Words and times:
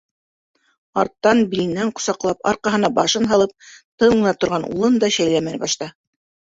Арттан 1.01 1.41
биленән 1.51 1.91
ҡосаҡлап, 1.99 2.41
арҡаһына 2.53 2.93
башын 2.97 3.31
һалып 3.35 3.55
тын 3.83 4.19
ғына 4.19 4.35
торған 4.43 4.71
улын 4.75 5.03
да 5.07 5.17
шәйләмәне 5.21 5.67
башта. 5.69 5.95